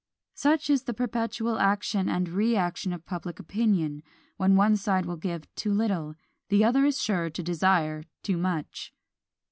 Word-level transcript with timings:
Such 0.33 0.71
is 0.71 0.85
the 0.85 0.95
perpetual 0.95 1.59
action 1.59 2.09
and 2.09 2.27
reaction 2.27 2.91
of 2.91 3.05
public 3.05 3.37
opinion; 3.39 4.01
when 4.35 4.55
one 4.55 4.75
side 4.75 5.05
will 5.05 5.15
give 5.15 5.53
too 5.53 5.71
little, 5.71 6.15
the 6.49 6.63
other 6.63 6.85
is 6.85 6.99
sure 6.99 7.29
to 7.29 7.43
desire 7.43 8.05
too 8.23 8.37
much! 8.37 8.95